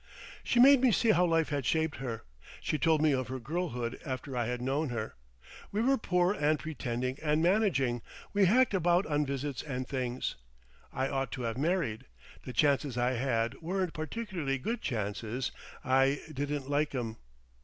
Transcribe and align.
She 0.43 0.59
made 0.59 0.81
me 0.81 0.91
see 0.91 1.11
how 1.11 1.25
life 1.27 1.49
had 1.49 1.63
shaped 1.63 1.97
her. 1.97 2.23
She 2.59 2.79
told 2.79 3.03
me 3.03 3.11
of 3.11 3.27
her 3.27 3.37
girlhood 3.37 4.01
after 4.03 4.35
I 4.35 4.47
had 4.47 4.59
known 4.59 4.89
her. 4.89 5.13
"We 5.71 5.83
were 5.83 5.95
poor 5.99 6.33
and 6.33 6.57
pretending 6.57 7.19
and 7.21 7.43
managing. 7.43 8.01
We 8.33 8.45
hacked 8.45 8.73
about 8.73 9.05
on 9.05 9.27
visits 9.27 9.61
and 9.61 9.87
things. 9.87 10.37
I 10.91 11.07
ought 11.07 11.31
to 11.33 11.43
have 11.43 11.59
married. 11.59 12.05
The 12.45 12.51
chances 12.51 12.97
I 12.97 13.11
had 13.11 13.61
weren't 13.61 13.93
particularly 13.93 14.57
good 14.57 14.81
chances. 14.81 15.51
I 15.85 16.19
didn't 16.33 16.67
like 16.67 16.95
'em." 16.95 17.17